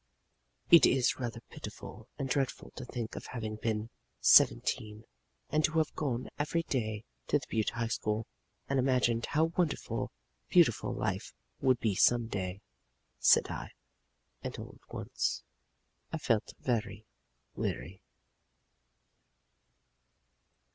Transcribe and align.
"It 0.71 0.87
is 0.87 1.19
rather 1.19 1.41
pitiful 1.41 2.09
and 2.17 2.27
dreadful 2.27 2.71
to 2.71 2.85
think 2.85 3.15
of 3.15 3.27
having 3.27 3.57
been 3.57 3.91
seventeen, 4.19 5.03
and 5.49 5.63
to 5.65 5.73
have 5.73 5.93
gone 5.93 6.27
every 6.39 6.63
day 6.63 7.03
to 7.27 7.37
the 7.37 7.45
Butte 7.47 7.69
High 7.69 7.89
School 7.89 8.25
and 8.67 8.79
imagined 8.79 9.27
how 9.27 9.51
wonderful 9.55 10.11
beautiful 10.49 10.91
life 10.91 11.35
would 11.59 11.77
be 11.79 11.93
some 11.93 12.25
day," 12.25 12.61
said 13.19 13.51
I, 13.51 13.73
and 14.41 14.57
all 14.57 14.79
at 14.83 14.91
once 14.91 15.43
felt 16.19 16.53
very 16.57 17.05
weary. 17.53 18.01